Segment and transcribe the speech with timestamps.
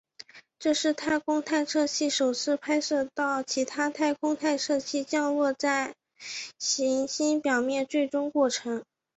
[0.57, 5.93] 这是太空探测器首次拍摄到其他太空探测器降落到
[6.57, 8.83] 行星表面最终过程。